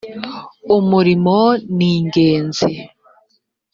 umurimo 0.77 1.37
ningenzi. 1.75 2.69